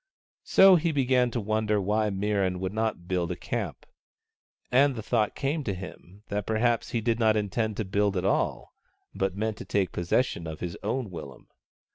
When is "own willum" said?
10.81-11.49